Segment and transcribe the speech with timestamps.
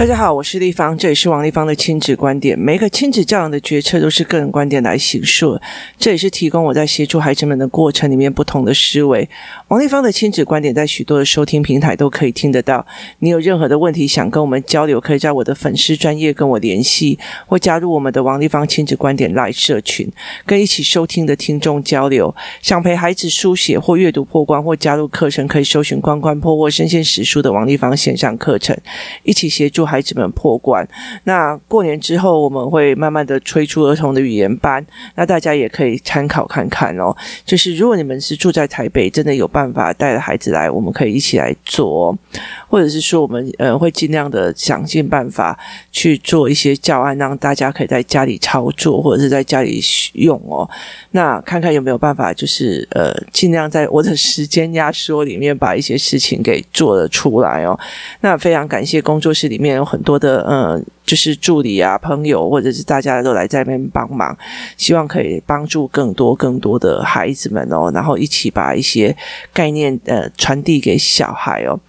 [0.00, 2.58] 大家好，我是丽芳，这里是王丽芳的亲子观点。
[2.58, 5.60] 每个亲子教养的决策都是个人观点来形塑，
[5.98, 9.28] 这也是提供我在协助孩子们的过程里面不同的思维。
[9.68, 12.86] 王丽芳的亲子观点在许多的收听平台都可以听得到。
[13.18, 20.10] 你有任何的问题想跟我们交流，可以在我的粉丝专业跟我联系，或加入我们的王丽芳亲子观点 LINE 社群，
[20.46, 22.34] 跟一起收听的听众交流。
[22.62, 28.74] 想陪孩子书写或阅读破关，或加入课程，可以搜寻关关破或身先实书的王丽芳线上课程，
[29.24, 30.86] 一起协助 孩子们破关。
[31.24, 34.84] 那过年之后，我们会慢慢的推出儿童的语言班，
[35.16, 37.14] 那大家也可以参考看看哦。
[37.44, 42.16] 就是如果你们是住在台北，真的有办法带着孩子来，我们可以一起来做，
[42.68, 45.58] 或者是说我们呃会尽量的想尽办法
[45.90, 49.82] 去做一些教案，让大家可以在家里操作，或者是在家里
[50.12, 50.68] 用哦。
[51.10, 57.78] 那看看有没有办法，就是呃尽量在我的时间压缩里面把一些事情给做了出来哦。
[58.20, 60.20] 那非常感谢工作室里面有很多。
[60.20, 64.36] 的嗯，就是助理啊、朋友，或者是大家都来这边帮忙，
[64.76, 69.16] 希望可以帮助更多更多的孩子们哦，然后一起把一些
[69.50, 71.80] 概念呃传递给小孩哦。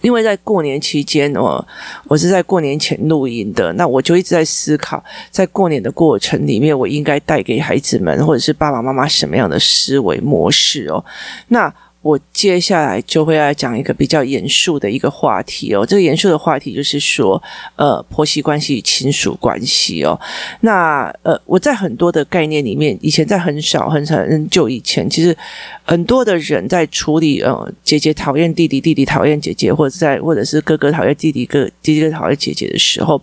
[0.00, 1.62] 因为在过年期间哦，
[2.08, 11.04] 我是在过年前录音的，那我就一直在思考，在过年的过程里面，我应该带给孩子们或者是爸爸妈妈什么样的思维模式哦？
[11.48, 11.72] 那。
[12.02, 17.40] 我接下来就会来讲一个比较严肃的一个话题哦，这个严肃的话题就是说，
[17.76, 20.18] 呃，婆媳关系亲属关系哦。
[20.60, 25.36] 那呃，我在很多的概念里面，以前在很少很少很久以前，其实
[25.84, 33.22] 很多的人在处理呃，姐姐讨厌弟弟，弟弟讨厌姐姐，或者在或者是哥哥讨厌弟弟，哥弟弟讨厌姐姐的时候，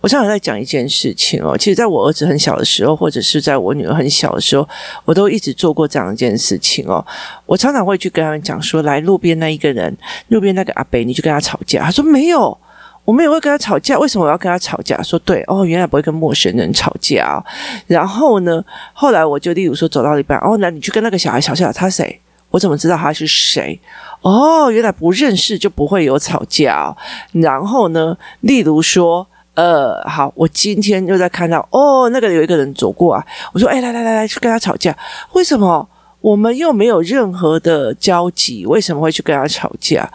[0.00, 1.56] 我常常在讲一件事情哦。
[1.56, 4.68] 其实在我儿子很小的时候，或者是在我女儿很小的时候，
[5.06, 7.02] 我都一直做过这样一件事情哦。
[7.46, 8.10] 我常常会去。
[8.10, 9.96] 跟他们讲说，来路边那一个人，
[10.30, 11.84] 路边那个阿伯，你去跟他吵架。
[11.84, 12.58] 他说没有，
[13.04, 13.96] 我们也会跟他吵架。
[13.96, 15.00] 为什么我要跟他吵架？
[15.00, 17.40] 说对哦，原来不会跟陌生人吵架。
[17.86, 18.60] 然后呢，
[18.92, 22.20] 后来我就例如说走到一半，哦，那你去跟那个小孩吵架，他谁？
[22.50, 23.78] 我怎么知道他是谁？
[24.22, 26.92] 哦，原来不认识就不会有吵架。
[27.30, 29.24] 然后呢，例如说，
[29.60, 33.22] 呃，好，我今天又在看到，哦，那个有一个人走过啊，
[33.52, 34.96] 我说，哎，来来来来，去跟他吵架，
[35.32, 35.86] 为什么？
[36.20, 40.08] 我们又没有任何的交集，为什么会去跟他吵架？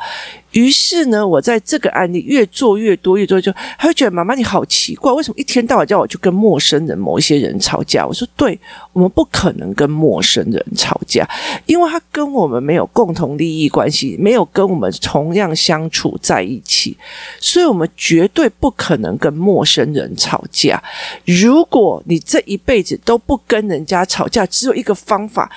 [0.51, 8.07] 于是呢，我在这个案例越做越多，越做就他会觉得妈妈你好奇怪，为什么一天到晚叫我去跟陌生人、某一些人吵架？
[8.07, 8.57] 我说对，
[8.93, 11.27] 我们不可能跟陌生人吵架，
[11.65, 16.95] 因为他跟我们没有共同利益关系，没有跟我们同样相处在一起，
[17.41, 20.81] 所以我们绝对不可能跟陌生人吵架。
[21.25, 25.51] 如果你这一辈子都不跟人家吵架，只有一个方法。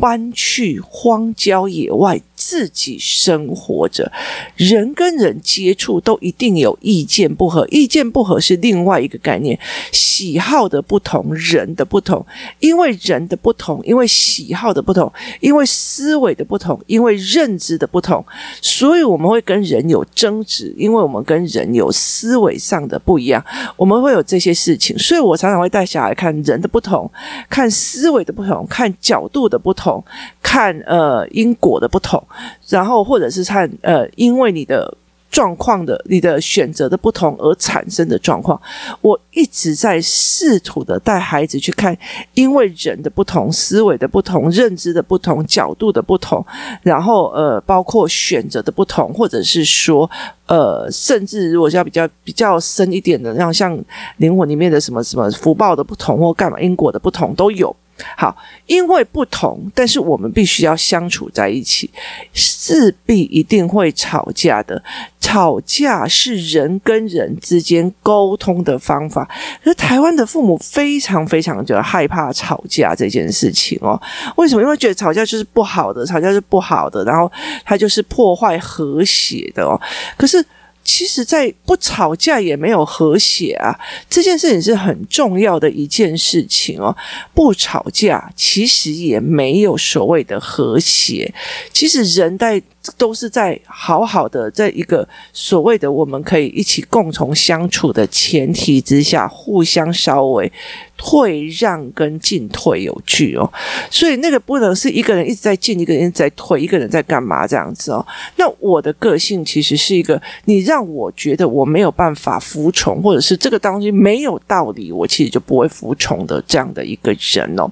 [0.00, 2.20] 搬去荒郊野外。
[2.48, 4.10] 自己生活着，
[4.56, 9.58] 人跟人接触都一定有意见不合，意见不合是另外一个概念，
[9.92, 12.24] 喜好的不同，人的不同，
[12.60, 18.24] 因为人的不同，因为喜好的不同，因为思维的不同，因为认知的不同，
[18.62, 23.44] 所以我们会跟人有争执，因为我们跟人有思维上的不一样，
[23.76, 27.10] 我们会有这些事情，所以我常常会带小孩看人的不同，
[27.50, 30.02] 看思维的不同，看角度的不同，
[30.42, 32.26] 看呃因果的不同。
[32.68, 34.96] 然后，或者是看呃，因为你的
[35.30, 38.58] 状况的、你的选择的不同而产生的状况，
[39.02, 41.96] 我一直在试图的带孩子去看，
[42.32, 46.44] 因为人的不同、思维的不同、认知的不同、角度的不同，
[46.82, 50.10] 然后呃，包括选择的不同，或者是说
[50.46, 53.78] 呃，甚至如果要比较比较深一点的，像像
[54.16, 57.74] 灵魂里面的什么什么福报的不同或干嘛因果的不同都有。
[58.16, 58.36] 好，
[58.66, 61.90] 因为不同，但是我们必须要相处在一起，
[62.32, 64.82] 势必一定会吵架的。
[65.20, 69.28] 吵架是人跟人之间沟通的方法，
[69.62, 74.00] 可是台湾的父母非常非常的害怕吵架这件事情哦。
[74.36, 74.62] 为什么？
[74.62, 77.30] 因为觉得吵架就是不好的，吵架是不好的，然后
[77.64, 79.78] 它就是破坏和谐的哦。
[80.16, 80.44] 可是。
[80.88, 83.78] 其实，在不吵架也没有和谐啊，
[84.08, 86.96] 这件事情是很重要的一件事情哦。
[87.34, 91.30] 不吵架，其实也没有所谓的和谐。
[91.74, 92.62] 其实人在。
[92.96, 100.50] 都是在好好的，在一个所谓的我们可以一起共同相处的前提之下，互相稍微
[100.96, 103.52] 退让跟进退有据哦。
[103.90, 108.04] 所以那个不能是一个人一直在进，一个人在退，一个人在干嘛这样子哦。
[108.36, 117.70] 那我的个性其实是一个，你让我觉得我没有办法服从，或者是这个东西没有道理，我其实就不会服从的这样的一个人哦。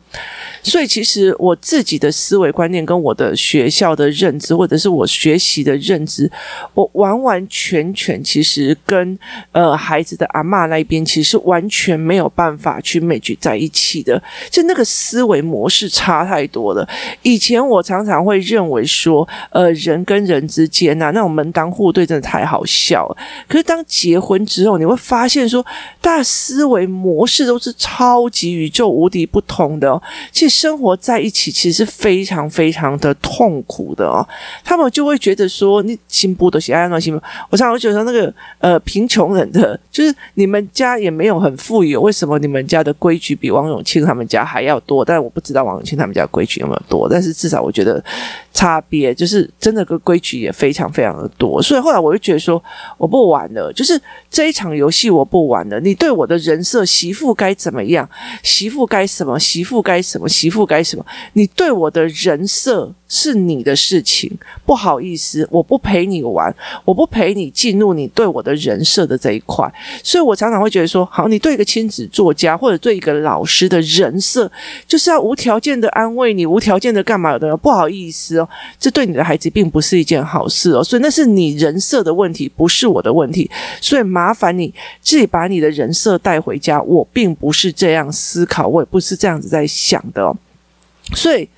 [0.62, 5.05] 所以其实我自己的思维观念跟我的学校的认知，或者是我。
[5.06, 6.30] 学习的认知，
[6.74, 9.18] 我完完全全其实跟
[9.52, 14.20] 呃孩子的阿嬷那边其实完全没有办法去凝聚在一起的，
[14.50, 16.86] 就那个思维模式差太多了。
[17.22, 23.16] 以前我常常会认为说，呃，人跟人之间呐、啊，那种门当户对真的太好笑了。
[23.48, 25.64] 可是当结婚之后，你会发现说，
[26.00, 30.02] 大家思维模式都是超级宇宙无敌不同的哦。
[30.32, 34.26] 其实生活在一起其实是非常非常的痛苦的哦。
[34.64, 37.22] 他们就会觉得说，你心不都喜爱那心不？
[37.50, 45.04] 我常常觉得那个呃贫穷人的，就是你们家也没有很富有，为什么你们家的规矩比王永庆他们家还要多？
[45.04, 48.02] 但我不知道王永庆他们家规矩有没有多，但是至少我觉得
[48.54, 51.60] 差别就是真的个规矩也非常非常的多。
[51.60, 52.62] 所以后来我就觉得说，
[52.96, 54.00] 我不玩了，就是
[54.30, 55.78] 这一场游戏我不玩了。
[55.80, 58.08] 你对我的人设，媳妇该怎么样？
[58.42, 59.38] 媳妇该什么？
[59.38, 60.26] 媳妇该什么？
[60.26, 61.04] 媳妇该什么？
[61.34, 64.30] 你对我的人设是你的事情，
[64.64, 66.52] 不好意思，我不陪你玩，
[66.84, 69.72] 我不陪你进入你对我的人设的这一块。
[70.02, 74.50] 所以我常常会觉得说，好，你对一个亲子作家或者对一个老师的人设，
[74.88, 77.56] 就是要无条件的安慰你，无条件的干嘛的？
[77.56, 78.48] 不好意思哦，
[78.78, 80.82] 这对你的孩子并不是一件好事哦。
[80.82, 83.48] 所以那是你人设的问题，不是我的问题。
[83.80, 86.82] 所以麻烦你自己把你的人设带回家。
[86.82, 90.36] 我并不是这样思考，我也不是这样子在想的哦。
[91.14, 91.48] 所以。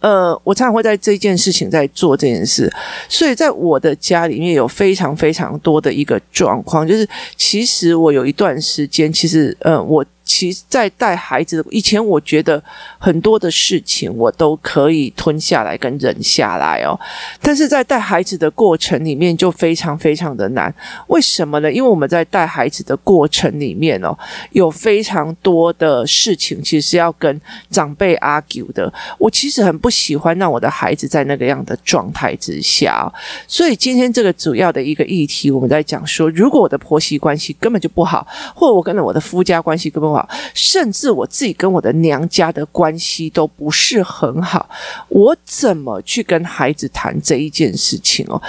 [0.00, 2.72] 呃，我常常会在这件事情在做这件事，
[3.08, 10.04] 所以在我的家里面有非常非常多的一个状况，就是其实我有一段时间，其实呃我。
[10.28, 12.62] 其实，在带孩子的以前，我觉得
[12.98, 16.92] 很多的事情我都可以吞下来跟忍下来哦。
[17.40, 20.72] 但是在带孩子的过程里面，就非常非常的难。
[21.06, 21.72] 为什么呢？
[21.72, 24.14] 因为我们在带孩子的过程里面哦，
[24.52, 27.40] 有非常多的事情其实是要跟
[27.70, 28.92] 长辈 argue 的。
[29.16, 33.08] 我其实很不喜欢让我的孩子在那个样的状态之下哦。
[33.46, 40.12] 所以今天这个主要的一个议题，我们在讲说，如果我的婆媳关系根本就不好，或者我跟了我的夫家关系根本
[40.54, 44.68] 甚至我自己跟我的娘家的关系都不是很好，
[45.08, 48.40] 我怎么去跟孩子谈这一件事情哦？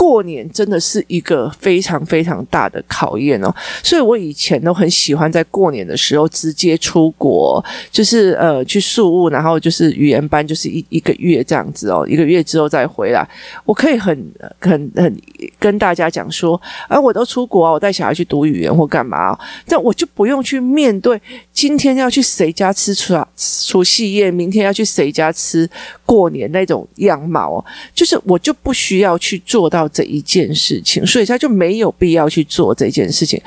[0.00, 13.28] 过年真的是一个非常非常大的考验哦，所以我以前都很喜欢在过年的时候直接出国，就是呃去宿务，然后就是语言班，就是一一个月这样子哦，一个月之后再回来，
[13.66, 14.16] 我可以很
[14.58, 15.14] 很很
[15.58, 16.58] 跟大家讲说，
[16.88, 21.20] 啊，我都出国啊，我带小孩去读语言或干嘛，但我就不用去面对
[21.60, 25.68] 今天要去谁家吃除除夕夜，明天要去谁家吃
[26.06, 33.38] 过年那种样貌哦，就是我就不需要去做到这一件事情，所以他就没有必要去做这件事情。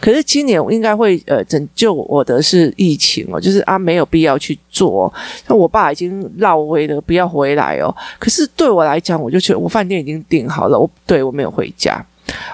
[0.00, 5.14] 可是今年我应该会呃拯救我的是疫情哦，就是啊没有必要去做。
[5.46, 7.94] 那我爸已经绕回了，不要回来哦。
[8.18, 12.04] 可是对我来讲，我就觉得我饭店已经订好了，我对我没有回家。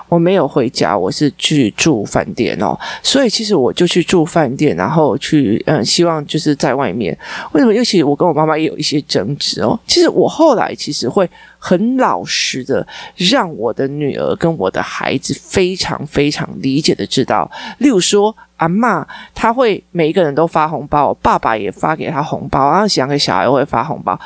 [0.08, 7.16] 我没有回家，我是去住饭店哦，所以其实我就去住饭店，然后去嗯，希望就是在外面。
[7.52, 7.74] 为什么？
[7.74, 9.78] 尤其我跟我妈妈也有一些争执哦。
[9.86, 11.28] 其实我后来其实会
[11.58, 12.86] 很老实的
[13.16, 24.18] 让我的女儿跟我的孩子非常非常理解的知道，例如说阿嬷，她会每一个人都发红包，爸爸也发给她红包，然后想给小孩会发红包。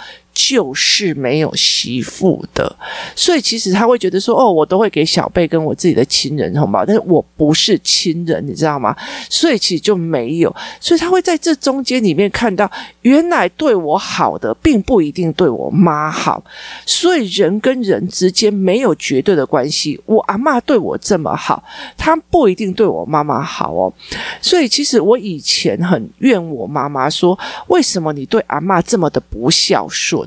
[0.49, 2.75] 就是没有媳妇的，
[3.15, 8.97] 所以其实他会觉得说，哦，我都会给小贝跟我自己的亲人红包，但是我不是亲人，你知道吗？
[9.29, 12.69] 所以其实就没有，所以他会在这中间里面看到，
[13.03, 16.43] 原来对我好的并不一定对我妈好，
[16.87, 20.01] 所以人跟人之间没有绝对的关系。
[20.07, 21.63] 我阿嬷对我这么好，
[21.99, 23.93] 她不一定对我妈妈好哦。
[24.41, 27.39] 所以其实我以前很怨我妈妈说，
[27.69, 30.27] 为什么你对阿嬷这么的不孝顺？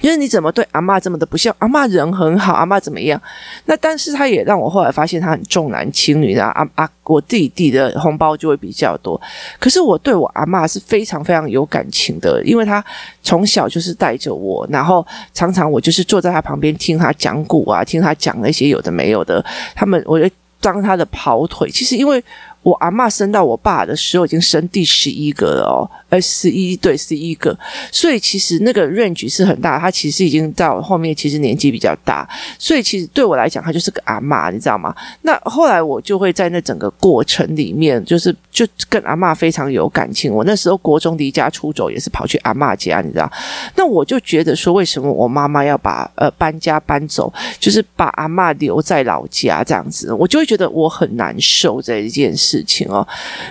[0.00, 1.54] 因为你怎么对阿嬷这么的不孝？
[1.58, 3.20] 阿嬷人很好，阿嬷怎么样？
[3.66, 6.42] 那但是他也让我后来发现他很重男轻女的。
[6.44, 9.20] 阿阿，我弟弟的红包就会比较多。
[9.58, 12.84] 可是我对我阿嬷是非常非常有感情的，因为他
[13.22, 19.44] 从小就是带着我，然后常常我就是坐在他旁边听他讲古啊，听他讲那些有的没有的。
[19.74, 20.28] 他们我就
[20.60, 21.70] 当他的跑腿。
[21.70, 22.22] 其实因为
[22.62, 25.90] 我阿嬷生到我爸的时候已经生第十一个了哦。
[26.10, 27.56] 呃，十一对十一个，
[27.90, 29.78] 所以其实那个 range 是很大。
[29.78, 34.94] 他其实已经到后面，其实年纪比较大，所以其实对我来讲，他就是个阿嬷，你知道吗？
[35.22, 40.32] 那后来我就会在那整个过程里面，就是就跟阿嬷非常有感情。
[40.32, 43.30] 我那时候国中离家出走，也是跑去阿嬷家，你知道？
[43.76, 50.12] 那我就觉得说，为什么我妈妈要把呃搬家搬走，就是把阿嬷留在老家这样子？
[50.12, 52.64] 我就会觉得我很难受这一件事。
[52.66, 53.06] 情哦。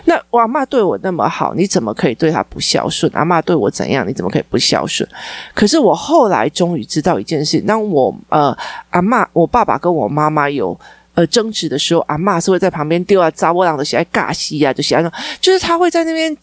[0.06, 3.12] 那我阿嬷对我那么好，你怎么可以对她不孝顺？
[3.14, 5.08] 阿嬷对我怎样，你怎么可以不孝顺？
[5.54, 8.56] 可是我后来终于知道一件事，当我呃
[8.90, 10.78] 阿嬷，我爸爸跟我妈妈有
[11.14, 16.36] 呃争执的时候，阿嬷是会在旁边丢啊杂波浪的喜爱尬戏啊，就喜欢那，就是她会在那边。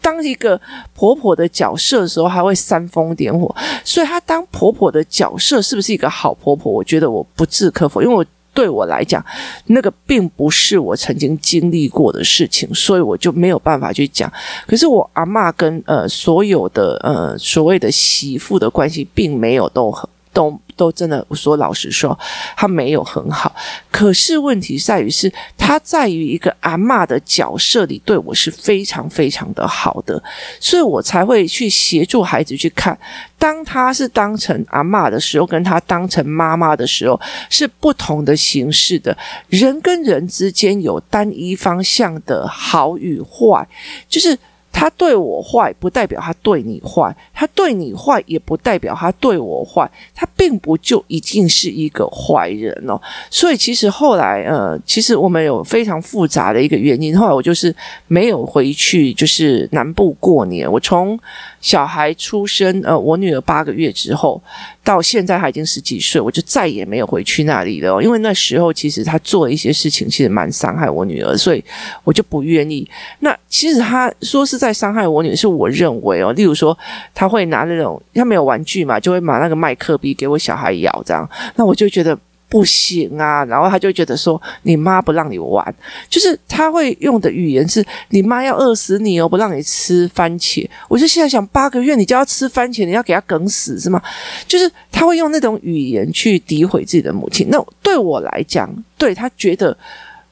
[0.00, 0.58] 当一个
[0.94, 3.52] 婆婆的角色的时候，还会煽风点火，
[3.82, 6.70] 所以她当婆婆的角色是不是一个好婆婆？
[6.72, 8.24] 我觉得我不置可否，因为我
[8.58, 9.24] 对我来讲，
[9.66, 14.28] 那个并不是我曾经经历过的事情，所以我就没有办法去讲。
[14.66, 20.60] 可是我阿嬷跟呃所有的呃所谓的媳妇的关系，并没有都很都。
[20.78, 22.16] 都真的，我说老实说，
[22.56, 23.52] 他没有很好。
[23.90, 30.22] 可是问题在于是，他在于一个阿嬷的角色里，对我是非常非常的好的，
[30.60, 32.96] 所以我才会去协助孩子去看，
[33.36, 39.18] 当他是当成阿嬷的时候，跟他当成妈妈的时候，是不同的形式的。
[39.48, 43.66] 人跟人之间有单一方向的好与坏，
[44.08, 44.38] 就是。
[44.78, 49.90] 他对我坏，不代表他对你坏；他对你坏，也不代表他对我坏。
[50.14, 53.00] 他并不就一定是一个坏人哦。
[53.28, 57.18] 所以其实后来，呃，其实我们有非常复杂的一个原因。
[57.18, 57.74] 后来我就是
[58.06, 60.70] 没有回去，就是南部过年。
[60.70, 61.18] 我从
[61.60, 64.40] 小孩出生，呃，我女儿八个月之后，
[64.84, 68.00] 到现在她已经十几岁，我就再也没有回去那里了。
[68.00, 71.64] 因为那时候其实他做了一些事情，其实蛮伤害我女儿，所以
[72.04, 72.88] 我就不愿意。
[73.18, 76.32] 那其实他说是在在伤害我女，是我认为哦。
[76.32, 76.76] 例如说，
[77.14, 82.18] 他会拿那种他没有玩具嘛，就会把那个麦克笔给我小孩咬，这样，那我就觉得。
[82.50, 85.62] 不行啊，然后他就觉得说，你妈不让你玩，
[86.08, 90.66] 就是他会用的语言是你妈要饿死你哦，不让你吃番茄。
[90.88, 94.00] 我就现在想，八个月你就要吃番茄，你要给他梗死是吗？
[94.46, 97.48] 就是他会用那种语言去诋毁自己的母亲。
[97.50, 99.76] 那对我来讲，对他觉得。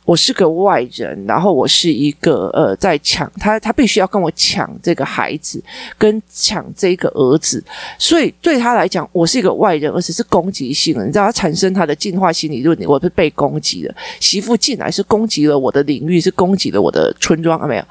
[0.07, 5.61] 我是个外人，然后我是一个呃，在抢他，他必须要跟我抢这个孩子，
[5.99, 7.63] 跟抢这个儿子，
[7.99, 11.05] 所以对他来讲，我是一个外人，而且是攻击性的。
[11.05, 13.93] 你知道，他产生他的进化心理论，我是被攻击的。
[14.21, 17.85] 媳妇进来是攻击了我的领域，是攻击了我的村庄，有没有？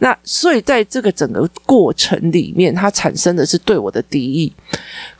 [0.00, 4.52] 那所以在这个整个过程里面，他产生的是对我的敌意。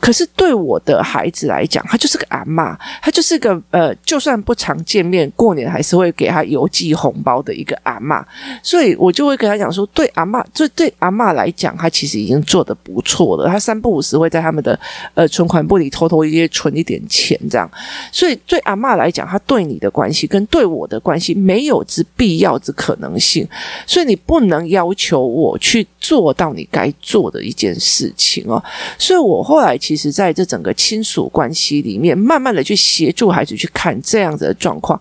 [0.01, 6.40] 可是对我的孩子来讲，他就是个阿嬷，他就是个呃，就算不常见面，过年还是会给他。
[6.43, 8.23] 邮寄红包的一个阿嬷，
[8.63, 13.47] 所以我就会跟他讲说，对阿嬷，这对阿嬷来讲，他其实已经做得不错了。
[13.47, 14.79] 他三不五时会在他们的
[15.13, 17.69] 呃存款簿里偷偷一些存一点钱，这样。
[18.11, 23.47] 所以对阿嬷来讲，他对你的关系跟对我的关系没有之必要之可能性，
[23.85, 28.63] 所以你不能要求我去做到你该做的一件事情哦。
[28.97, 34.99] 所以我后来其实在这整个亲属关系里面，慢慢的去协助孩子去看这样子的状况。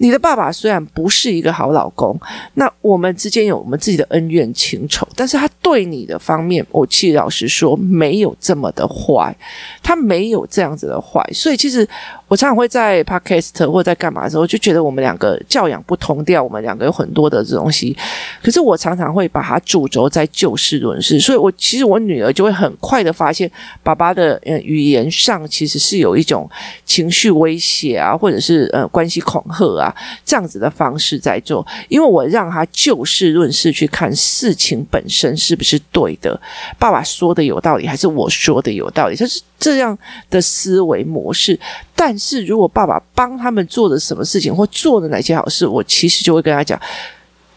[0.00, 2.18] 你的爸爸虽然不是一个好老公，
[2.54, 9.36] 那我们之间有我们自己的恩怨情仇，但是他对你的方面，我其实老实说没有这么的坏，
[9.82, 11.88] 他没有这样子的坏，所以其实。
[12.30, 17.96] 我常常会在 podcast 或者在干嘛的时候，就觉得我们两个教养不同调，我们两个有很多的这东西。
[18.40, 23.50] 可是我常常会把它主轴在就事论事，所以我其实我女儿就会很快的发现，
[23.82, 26.48] 爸爸的呃语言上其实是有一种
[26.84, 29.92] 情绪威胁啊，或者是呃关系恐吓啊
[30.24, 31.66] 这样子的方式在做。
[31.88, 36.40] 因为我让他就事论事去看事情本身是不是对的，
[36.78, 39.98] 爸爸说的有道理还是我说的有道理，就是这样
[40.30, 41.58] 的思维模式。
[41.96, 46.78] 但是如果爸爸帮他们做的什么事情，或做的哪些好事，我其实就会跟他讲，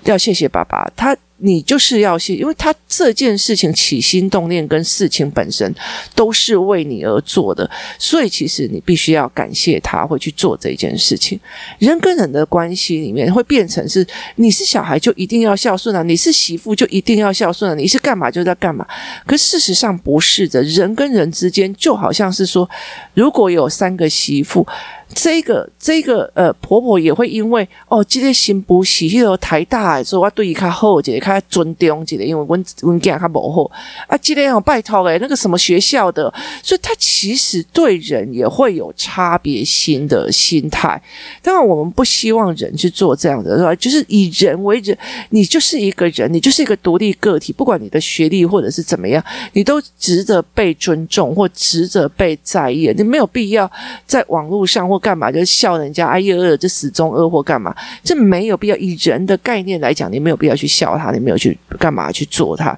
[0.06, 1.16] 要谢谢爸爸，他。
[1.46, 5.76] 你就是要谢，因为他这件事情起心动念跟事情本身
[6.16, 7.70] 都是为你而做的，
[8.00, 11.38] 所以其实你必须要感谢他会去做这件事情。
[11.80, 14.08] 人跟人的关系里面会变成是，
[14.38, 18.88] 你是小孩就一定要孝顺啊，你是媳妇就一定要孝顺啊，你是干嘛就在干嘛。
[19.28, 22.70] 可事实上不是的，人跟人之间就好像是说，
[23.14, 24.66] 如果有三个媳妇。
[25.14, 33.72] 这个这个呃，婆婆也会因为哦，今天新妇是迄个台大，所以我对伊较好一点，较尊重一点，因为阮阮囝较无好
[34.08, 34.18] 啊。
[34.18, 41.02] 今天哦，拜托诶，那个什么学校的，所以他其实对人也会有差别心的心态。
[41.42, 43.76] 当然，我们不希望人去做这样的，是吧？
[43.76, 44.98] 就是以人为人，
[45.30, 52.92] 你就是一个人，你就是一个独立个体，不管你的学历或者是怎么样，你都值得被尊重或值得被在意。
[52.96, 53.70] 你没有必要
[54.06, 57.76] 在网络上或干嘛就是笑人家哎呦，这死忠恶或干嘛？
[58.04, 58.76] 这没有必要。
[58.84, 62.78] 以人的概念来讲，你没有必要去笑他，你没有去干嘛去做他。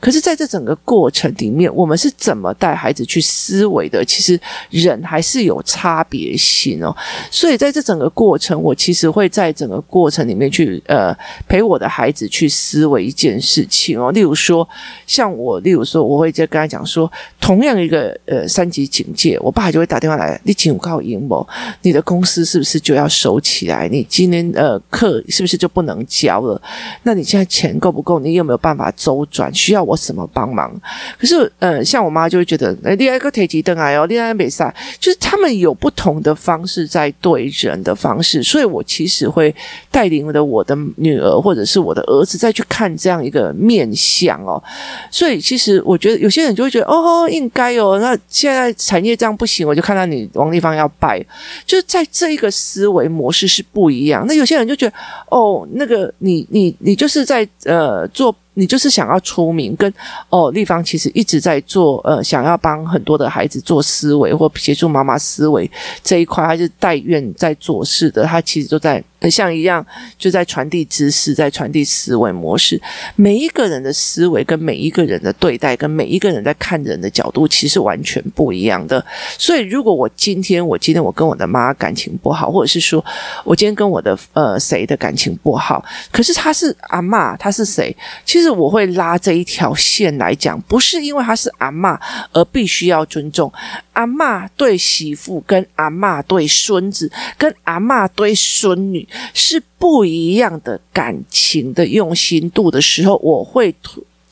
[0.00, 4.04] 可是，在这整个过程里面，我们是怎么带孩子去思维的？
[4.04, 4.40] 其实
[4.70, 6.96] 人还是有差别性哦。
[7.30, 11.14] 所以，在这整个过程，我其实会在整个过程里面去呃
[11.46, 14.10] 陪我的孩子去思维一件事情哦。
[14.12, 14.66] 例如说，
[15.06, 21.46] 像我，例如说，我会在跟他讲说，同样一个呃三级警戒，我爸就会打电话来，你请我靠阴谋，
[21.82, 23.88] 你的公司是不是就要收起来？
[23.88, 26.60] 你今天呃课是不是就不能教了？
[27.02, 28.18] 那你现在钱够不够？
[28.18, 29.52] 你有没有办法周转？
[29.54, 30.72] 需要我什么帮忙？
[31.18, 39.54] 可是呃，像我妈就会觉得，哎，另外一个提起灯来哦，另外比赛，就是他们有不同的方式在对人的方式，所以我其实会
[39.90, 44.62] 带领的我的女儿或者是我的儿子再去看这样一个面相哦。
[45.10, 51.24] 所以其实我觉得有些人就会觉得，哦，应该哦，那现在产业这样不行，我就看到你王立芳要拜，
[51.64, 54.24] 就是在这一个思维模式是不一样。
[54.26, 54.96] 那有些人就觉得，
[55.30, 58.34] 哦，那个你你你就是在呃做。
[58.54, 59.92] 你就是想要出名，跟
[60.28, 65.70] 哦，立方其实一直在做，呃，想要帮很多的孩子做思维或协助妈妈思维
[66.02, 69.02] 这一块，他是代院在做事的，他其实都在。
[69.22, 69.86] 很像一样，
[70.18, 72.82] 就在传递知识，在传递思维模式。
[73.14, 79.06] 每一个人的思维，跟每一个人的对待，跟每一个人在看人的角度，其实完全不一样的。
[79.38, 83.04] 所以，如果我今天，我今天我跟我的妈感情不好，或者是说
[83.44, 87.96] 我今天跟我的呃谁的感情不好，可是他是阿嬷，他是谁？
[88.24, 91.98] 其实是我会拉这一条线来讲，不是因为他是阿嬷
[92.32, 93.50] 而必须要尊重。
[93.92, 103.74] 阿嬷对媳妇，跟阿嬷对孙子，跟阿嬷对孙女是不一样的感情的用心度的时候，我会。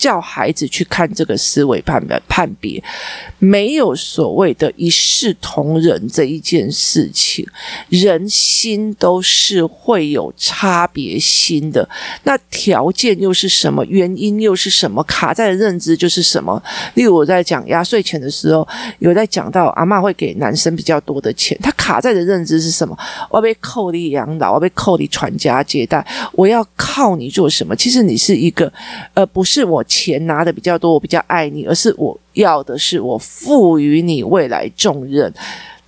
[0.00, 2.82] 叫孩子去看这个思维判别判别，
[3.38, 7.46] 没有所谓的一视同仁这一件事情，
[7.90, 11.86] 人心都是会有差别心的。
[12.22, 13.84] 那条件又是什么？
[13.84, 15.02] 原因又是什么？
[15.04, 16.62] 卡在的认知就是什么？
[16.94, 18.66] 例如我在讲压岁钱的时候，
[19.00, 22.96] 有在讲到阿嬷会给男生比较多的钱，他卡在的认知是什么？
[23.28, 26.02] 我要被扣你养老，我要被扣你传家接代，
[26.32, 27.76] 我要靠你做什么？
[27.76, 28.72] 其实你是一个，
[29.12, 29.84] 呃，不是我。
[29.90, 35.32] 钱拿的比较多，我比较爱你，而是我要的是我赋予你未来重任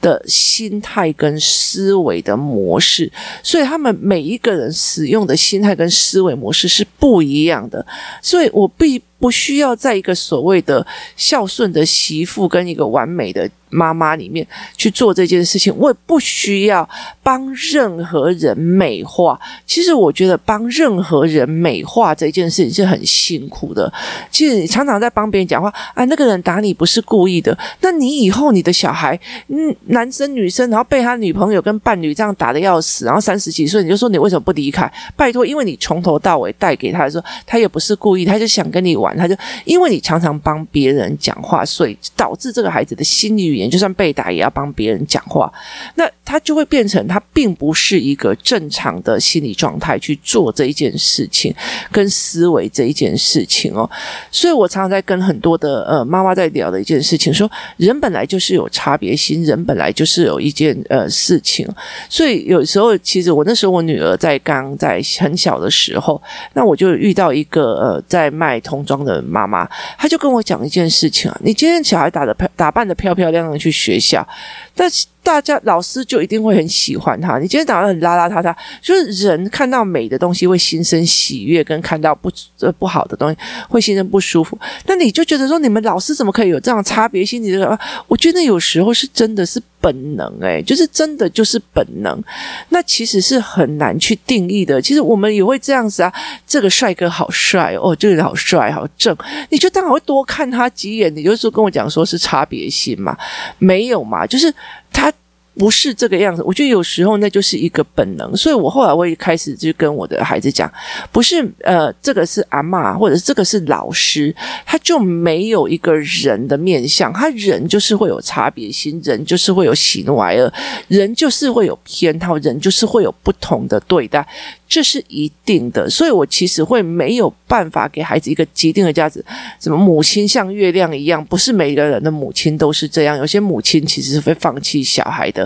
[0.00, 3.10] 的心态跟思维的模式，
[3.44, 7.86] 所以他们每一个人使用的心态跟思维模式是不一样的，
[8.20, 10.84] 所以我必不需要在一个所谓的
[11.16, 13.48] 孝顺的媳妇跟一个完美的。
[13.74, 16.86] 妈妈里面去做这件事情，我也不需要
[17.22, 19.40] 帮任何人美化。
[19.66, 23.90] 其实我觉得帮任何人美化这件事情是很辛苦的。
[24.30, 34.92] 其实你常常在帮别人讲话，啊，那个人打你不是故意的，那你以后你的小孩，嗯，男生女生，然后被他女朋友跟伴侣这样打得要死，然后三十几岁你就说你为什么不离开？
[35.16, 43.72] 拜托，因为你从头到尾带给他的时候，他也不是故意，他就想跟你玩，他就因为你常常帮别人讲话，所以导致这个孩子的心理语言。
[43.72, 45.50] 就算被打，也要帮别人讲话，
[45.94, 51.54] 那他就会变成他并不是一个正常的心理状态去做这一件事情，
[51.90, 53.88] 跟思维这一件事情哦。
[54.30, 61.66] 所以我常常在跟很多的呃妈妈在聊的一件事情，说人本来就是有差别心，人本来就是有一件呃事情。
[62.10, 66.20] 所以有时候，其实我那时候我女儿在刚在很小的时候，
[66.52, 73.58] 那我就遇到一个呃在卖童装的妈妈，她就跟我讲一件事情啊，你今天小孩打的打扮的漂漂亮亮。
[73.62, 74.26] 去学校，
[74.74, 77.38] 但是大家老师就一定会很喜欢他。
[77.38, 82.30] 你今天打得很邋邋遢遢，就是人看到美的东西会心生喜悦，跟看到不
[82.60, 83.36] 呃不好的东西
[83.68, 84.58] 会心生不舒服。
[84.86, 87.78] 那你就觉得说，你们老师怎么可以有这样差别心理的？
[88.08, 92.22] 我觉得有时候是真的是本能，欸，诶，就是真的就是本能。
[92.70, 94.82] 那其实是很难去定义的。
[94.82, 96.12] 其实我们也会这样子啊，
[96.46, 99.16] 这个帅哥好帅哦，这个人好帅好正，
[99.50, 101.14] 你就当然会多看他几眼。
[101.14, 103.16] 你就说跟我讲说是差别心嘛？
[103.58, 104.26] 没有嘛？
[104.26, 104.52] 就是
[104.92, 105.12] 他。
[105.58, 110.70] 不是这个样子，我觉得有时候那就是一个本能，所以我后来我也开始就跟我的孩子讲，
[111.10, 114.34] 不是呃，这个是阿嬷，或者是这个是老师，
[114.64, 120.52] 他就没有一个人的面相，他人就是会有差别心，人就是会有喜怒哀乐，
[120.88, 124.26] 人就是会有偏好，人就是会有不同的对待。
[124.66, 129.22] 这是一定的，所以我其实会没有办法给孩子一个既定的价值。
[129.60, 133.18] 什么母亲像月亮一样，不是每个人的母亲都是这样。
[133.18, 135.41] 有些母亲其实是会放弃小孩的，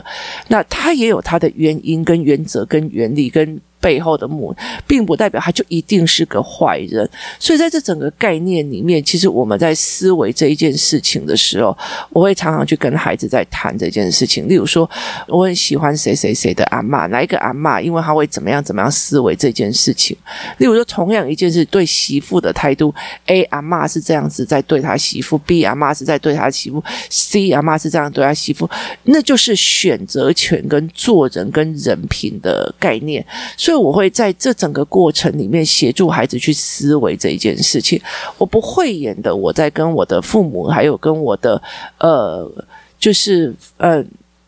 [0.49, 4.55] 那他也有他的原因、跟原则、跟原理、跟背后的母，
[4.87, 7.09] 并不代表他就一定是个坏人。
[7.39, 11.77] 所以在这整个概念里面，其实我们在思维这一件事情的时候，
[12.11, 14.49] 我会常常去跟孩子在谈这件事情。
[14.49, 14.89] 例如说，
[15.29, 20.17] 我很喜欢谁谁谁的阿嬷，哪一个阿嬷，因为他会怎么样怎么样思维这件事情。
[20.59, 22.95] 例如说，同样一件事，对媳妇的态度
[23.27, 28.69] ，A 阿嬷是这样子在对他媳妇，B 阿嬷是在对他媳妇，C 阿嬷是这样对他媳妇，
[29.05, 33.25] 那就是选择权跟做人跟人品的概念。
[33.67, 38.01] 所以我会在这整个过程里面协助孩子去思维这一件事情。
[38.39, 41.61] 我不会演的，我在跟我的父母，还有跟我的
[41.99, 42.49] 呃，
[42.97, 44.05] 就是呃，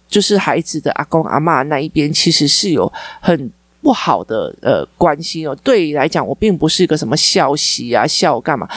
[0.09, 3.51] 就是孩子的阿公阿妈那一边，其实是有很
[3.83, 5.59] 不好的呃关系哦。
[5.65, 8.69] 对于来讲，我并不是一个什么孝媳啊，孝干嘛？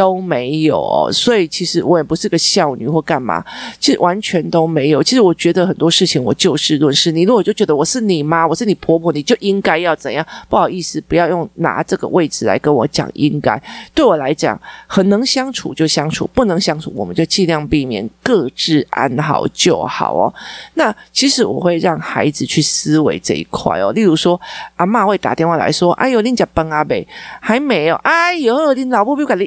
[0.00, 3.44] 都没有哦，所以其实我也不是个孝女或干嘛，
[3.78, 5.02] 其实完全都没有。
[5.02, 7.12] 其实我觉得很多事情我就事论事。
[7.12, 10.26] 你如果就觉得我是你妈，我是你婆婆，你就应该要怎样？
[10.48, 13.62] 不好意思，不要用拿这个位置来跟我讲应该。
[13.94, 20.32] 对我来讲，很能相处就相处，不能相处我们就尽量避免，各自安好就好哦。
[20.72, 23.92] 那其实我会让孩子去思维这一块哦。
[23.92, 24.40] 例如说，
[24.76, 27.06] 阿嬷会打电话来说：“哎呦，你吃饭啊没？
[27.38, 27.94] 还没有？
[27.96, 29.44] 哎呦，你老婆又给你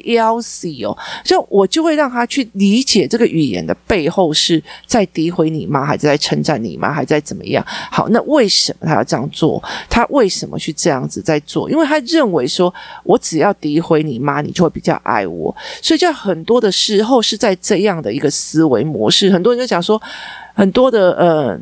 [0.77, 7.65] 邀。”哦，就我就会让他去理解这个语言的背后是在诋毁你妈，还是在称赞你妈，还在怎么样？
[7.91, 9.62] 好，那为什么他要这样做？
[9.89, 11.69] 他为什么去这样子在做？
[11.69, 15.56] 因为他认为说，我只要诋毁你妈，你就会比较爱我。
[15.82, 19.32] 所以，在很多的时候是在这样的一个思维模式。
[19.32, 20.01] 很多人就讲说。
[20.54, 21.60] 很多的呃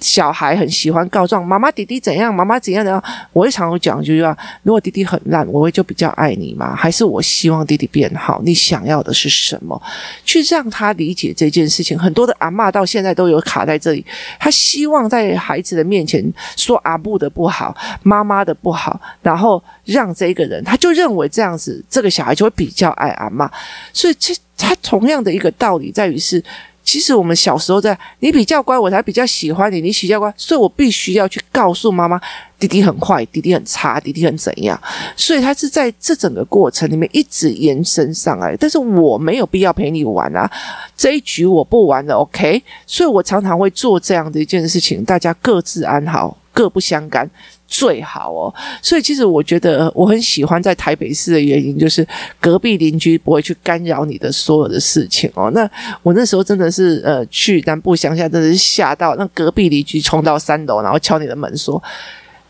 [0.00, 3.02] 小孩很喜欢告状，妈妈弟弟怎样，妈妈怎样怎样。
[3.34, 6.74] 我会常常讲，就是说，如果弟弟很烂，我会就比较爱你吗？
[6.74, 8.40] 还是我希望弟弟变好？
[8.42, 9.80] 你想要的是什么？
[10.24, 11.98] 去让他理解这件事情。
[11.98, 14.02] 很多的阿嬷到现在都有卡在这里，
[14.38, 16.24] 他希望在孩子的面前
[16.56, 23.46] 说阿布的不好，妈妈的不好，然后让这个人，他就认为这样子，这个小孩就会比较爱阿嬷。
[23.92, 26.42] 所以这他同样的一个道理在于是。
[26.90, 29.80] 其实我们小时候在，你比较乖，我才比较喜欢你。
[29.80, 32.20] 你比较乖，所以我必须要去告诉妈妈，
[32.58, 34.76] 弟弟很坏，弟弟很差，弟弟很怎样。
[35.14, 38.56] 所以他是在这整个过程里面一直延伸上来。
[38.56, 40.50] 但是我没有必要陪你玩啊，
[40.96, 42.60] 这一局我不玩了，OK？
[42.88, 47.30] 所以我常常会做这样的一件事情，大家各自安好，各不相干。
[47.70, 48.52] 最好哦，
[48.82, 52.06] 所以其实我觉得我很喜欢在台北市的原因，就是
[52.40, 55.48] 隔壁邻居不会去干扰你的所有的事情哦。
[55.54, 55.70] 那
[56.02, 61.80] 我那时候真的是呃去南部乡下，真的是吓到，那隔壁邻居冲到三楼，然后敲你的门说。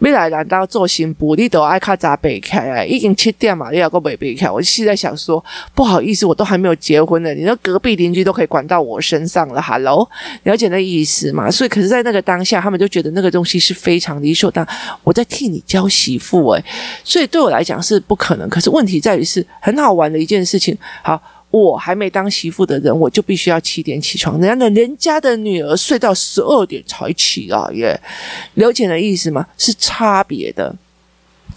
[0.00, 2.84] 未来难道做新妇，你都爱卡早备开啊？
[2.84, 4.50] 已经七点嘛，你要个备备开。
[4.50, 5.42] 我现在想说，
[5.74, 7.32] 不好意思，我都还没有结婚呢。
[7.34, 10.08] 你说隔壁邻居都可以管到我身上了，Hello，
[10.44, 11.50] 了解那意思吗？
[11.50, 14.76] 所以，可是，在那个当下，他们就觉得那个东西是非常理所当然。
[15.04, 16.64] 我在替你教媳妇，诶，
[17.04, 18.48] 所以对我来讲是不可能。
[18.48, 20.76] 可是问题在于是很好玩的一件事情。
[21.02, 21.20] 好。
[21.50, 24.40] 我还没当媳妇的人，我就必须要七点起床。
[24.40, 28.00] 人家的人家的女儿睡到十二点才起啊耶，
[28.54, 29.46] 刘姐的意思吗？
[29.58, 30.74] 是差别的。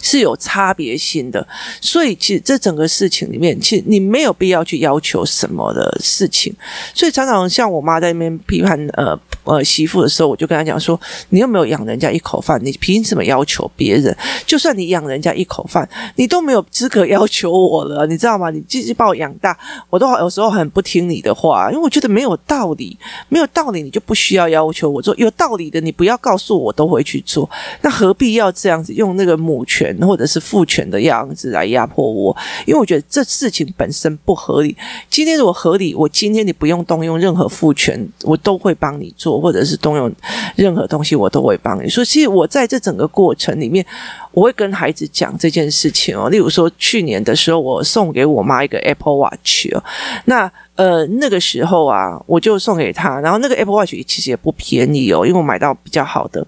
[0.03, 1.47] 是有差别性的，
[1.79, 6.53] 所以其实这整个事情里面，其实你没有必要去要求什么的事情。
[6.93, 10.99] 所以常常像我妈在那边批判呃呃媳妇的时候，我就跟她讲说
[11.31, 14.13] ：“你又没有养人家一口饭，你凭什么要求别人？
[14.45, 15.87] 就算你养人家一口饭，
[16.17, 18.49] 你都没有资格要求我了，你知道吗？
[18.49, 19.57] 你继续把我养大，
[19.89, 22.97] 我都有时候很不听你的话，因为我觉得没有道理，
[23.29, 25.15] 没有道理，你就不需要要求我做。
[25.15, 27.49] 有道理的，你不要告诉我，我都会去做。
[27.81, 34.75] 那何必要这样子用那个母权？”或者是父权的样子来压迫我，因为我觉得这事情本身不合理。
[35.09, 40.11] 今天如果合理，我今天你不用动用任何父权，我都会帮你做，或者是动用
[40.55, 41.89] 任何东西，我都会帮你。
[41.89, 43.85] 所以，其实我在这整个过程里面，
[44.31, 46.29] 我会跟孩子讲这件事情哦。
[46.29, 49.83] 例如说，去年的时候，我送给我妈一个 Apple Watch 哦，
[50.25, 50.51] 那。
[50.75, 56.43] 呃，那个时候啊，我就送给他，然后那个 Apple Watch 其实也不便宜哦，因为我买到比较好的。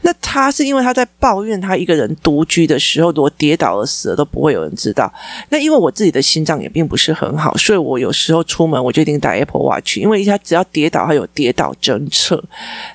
[0.00, 5.12] 那他是因为他在抱怨他一个人独居的时候，如果跌倒了死了都不会有人知道。
[5.50, 12.42] 那因为我自己的心脏也并不是很好，所以我有时候出门我就一定带 Apple Watch，因为他只要跌倒，他有跌倒侦测。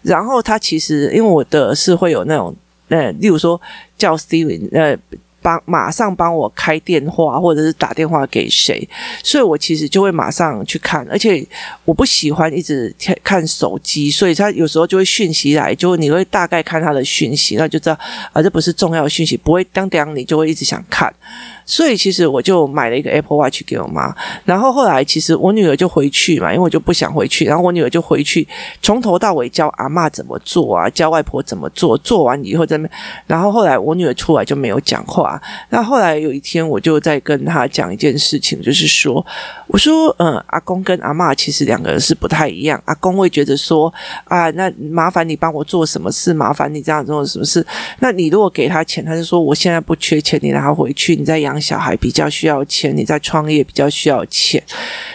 [0.02, 2.56] 然后他其实因为我的是会有那种，
[2.90, 3.62] 呃，例如说
[3.98, 4.98] 叫 Steven，呃。
[5.46, 8.90] 帮马上帮我开电话，或者是打电话给谁，
[9.24, 11.46] 所以我其实就会马上去看，而且
[11.84, 12.92] 我不喜欢一直
[13.24, 18.00] 看手机，所以他有时候就会讯息来，就你会大概看他的讯息，那就知道
[18.34, 21.14] 啊，这不是重要讯息，不会当当你就会一直想看。
[21.66, 28.48] 所以其实我就买了一个 Apple Watch 给我妈，然后后来其实我女儿就回去嘛，因为我就不想回去，然后我女儿就回去，
[28.84, 32.88] 从头到尾教阿嬷怎么做啊，教外婆怎么做，做完以后在那，
[33.26, 35.42] 然后后来我女儿出来就没有讲话。
[35.70, 39.26] 那后来有一天我就在跟她讲一件事情，就是说，
[39.66, 43.92] 我说，嗯，阿公跟阿嬷其实两个人是不太一样，阿公会觉得说，
[44.26, 47.66] 啊，那麻烦你帮我做什么事，麻烦你这样做什么事，
[48.02, 51.55] 那你如果给他钱，他就说我现在不缺钱，你拿回去，你再养。
[51.60, 54.62] 小孩比较需要钱，你在创业比较需要钱，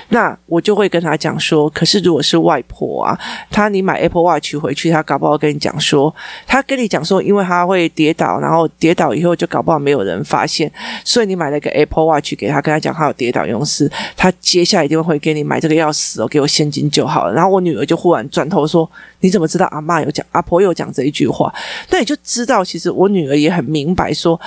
[0.09, 3.19] 那我就会跟他讲说，可是如果是外婆啊，
[3.51, 6.15] 他你买 Apple Watch 回去，他搞不好跟你讲说，
[6.47, 10.71] 他跟你讲说，因为他会跌倒，然后跌倒以后就搞不好没有人发现，
[11.05, 17.35] 所以你买了个 Apple Watch 给他，跟他讲他有跌倒用事，他接下来一定会给你买这个要死哦，给我现金就好了。
[17.35, 21.53] 然后我女儿就忽然转头说，你怎么知道阿妈有讲，阿婆有讲这一句话？
[21.91, 24.41] 那你就知道，其实我女儿也很明白说。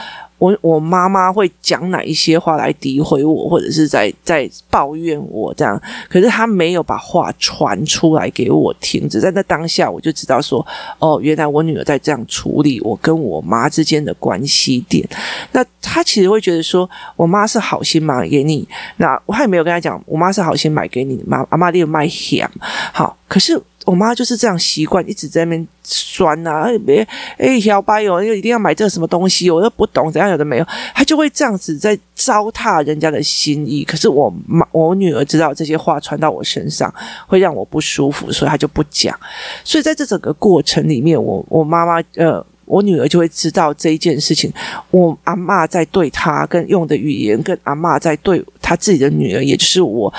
[0.44, 10.66] 我我妈妈会讲哪一些话来诋毁我，或者是在在抱怨我这样，可是她没有把话传出来给我听，只在那当下我就知道说，
[11.00, 15.08] 哦，原来我女儿在这样处理我跟我妈之间的关系点。
[15.54, 22.50] 那她其实会觉得说，我妈是好心买给你，那我还没有跟她讲，我妈是好心买给你，妈阿妈你有卖险，
[22.92, 23.58] 好，可是。
[23.86, 27.06] 我妈就是这样习惯，一直在那边酸呐、啊，别
[27.38, 30.66] 哎小白哟，又一定要买这个什么东西，我又不懂怎样有的没有，
[30.96, 33.84] 她就会这样子在糟蹋人家的心意。
[33.84, 36.94] 可是我妈我女儿知道这些话传到我身上
[37.28, 39.20] 会让我不舒服，所以她就不讲。
[39.66, 44.50] 所以在这整个过程里面，我我妈妈呃，我女儿就会知道这一件事情。
[44.92, 50.14] 我阿嬷在对她跟用的语言，跟阿嬷在对她自己的女儿，也就是我。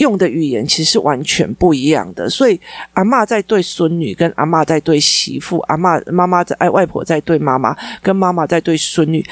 [0.00, 2.58] 用的语言其实是完全不一样的，所以
[2.94, 9.24] 阿嬷在对孙女，跟阿嬷在对媳妇，阿嬷妈妈在爱外婆在对妈妈，跟妈妈在对孙女。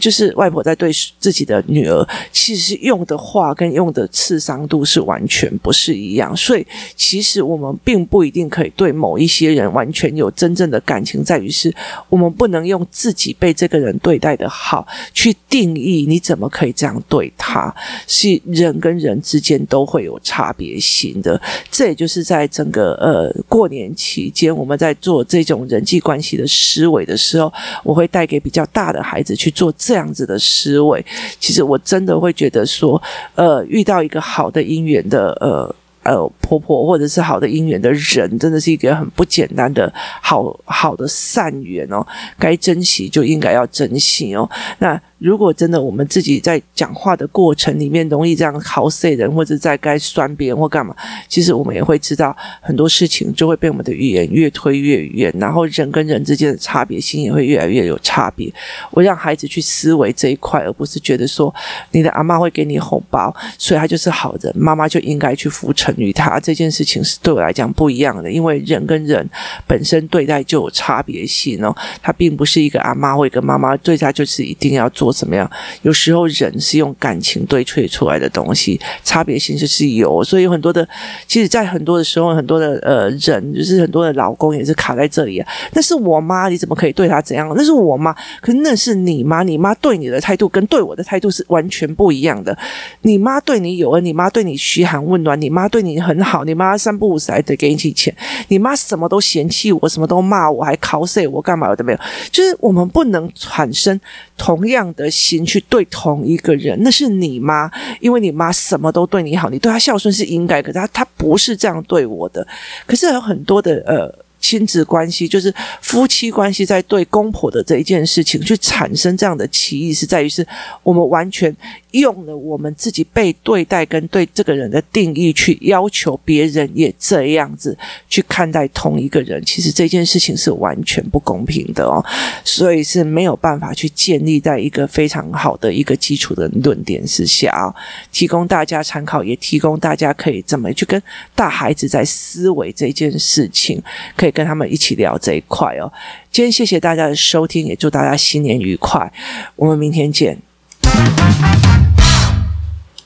[0.00, 11.72] 就是外婆在对自己的女儿，其实用的话跟用的刺伤度是完全不是一样，所以其实我们并不一定可以对某一些人完全有真正的感情，在于是
[12.08, 17.72] 我们不能用自己被这个人对待的好去定义你怎么可以这样对他，
[18.06, 21.38] 是人跟人之间都会有差别性的，
[21.70, 27.52] 这也就是在整个呃过年期间我们在做这种人际关系的思维的时候，
[27.84, 29.70] 我会带给比较大的孩子去做。
[29.84, 31.04] 这样子的思维，
[31.40, 33.00] 其实我真的会觉得说，
[33.34, 42.06] 呃，遇到一个好的姻缘的，呃呃婆婆，或者是好的姻缘的人，真的是一个很不简单的好好的善缘哦，
[42.38, 45.00] 该珍惜就应该要珍惜哦，那。
[45.22, 50.92] 如果真的我们自己在讲话的过程里面容易这样好塞人，或者在该酸别人或干嘛，
[51.28, 58.52] 其实我们也会知道很多事情就会被我们的语言越推越远，然后人跟人之间的差别性也会越来越有差别。
[58.90, 61.54] 我让孩子去思维这一块，而不是觉得说
[61.92, 66.40] 你的阿妈会给你红包，所以他就是好人，妈妈就应该去服从于他。
[66.40, 69.24] 这件事情是对我来讲不一样的，因为人跟人
[69.68, 75.11] 本身对待就有差别性哦，他并不是一个阿妈或一个妈妈对他就是一定要做。
[75.12, 75.50] 怎么样？
[75.82, 80.86] 有时候人是用感情堆砌出来的东西，差别性就是有，所以有很多的，
[81.26, 85.48] 其实，在很多的时候，很多的呃人，就是很多的老公也是卡在这里啊。
[85.72, 87.52] 那是我妈，你怎么可以对她怎样？
[87.56, 92.56] 那是我妈，可那是你妈，你妈对你的态度跟对我的态度是完全不一样的。
[93.02, 98.14] 你妈对你有恩，你妈对你嘘寒问暖，你妈对你很好，你妈三不五时还得给你寄钱，
[98.48, 101.98] 你妈什么都嫌弃我，什么都骂我，还 cos 我干嘛我都没有？
[102.30, 104.00] 就是我们不能产生
[104.36, 105.01] 同样的。
[105.02, 112.46] 的心去对同一个人，那是你妈，因为你妈什么都对你好，你对她孝顺是应该，可是她她不是这样对我的，
[112.86, 114.24] 可是有很多的呃。
[114.42, 120.46] 亲子关系就是夫妻关系，在对公婆的这一件事情去产生这样的歧义，是在于是
[120.82, 121.56] 我们完全
[121.92, 127.78] 用了我们自己被对待跟对这个人的定义去要求别人也这样子
[128.08, 132.04] 去看待同一个人，其实这件事情是完全不公平的哦，
[132.44, 137.72] 所以是没有办法去建立在一个非常好的一个基础的论点之下啊，
[138.10, 141.00] 提供大家参考，也提供大家可以怎么去跟
[141.36, 143.80] 大孩子在思维这件事情
[144.16, 144.31] 可以。
[144.32, 145.92] 跟他们一起聊这一块哦。
[146.30, 149.12] 今天谢谢大家的收听，也祝大家新年愉快。
[149.56, 150.36] 我们明天见。